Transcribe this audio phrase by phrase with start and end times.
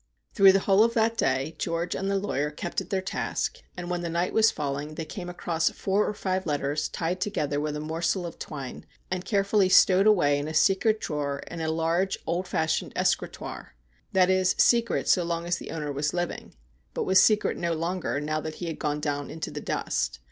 [0.33, 2.75] Through the whole of that day George and the lawyer THE BELL OF DOOM 267
[2.75, 6.13] kept at their task, and when the night was falling they came across four or
[6.15, 10.55] five letters tied together with a morsel of twine, and carefully stowed away in a
[10.55, 13.75] secret drawer in a large, old fashioned escritoire.
[14.11, 16.55] That is, secret so long as the owner was living,
[16.95, 20.19] but was secret no longer now that he had gone down into the dust.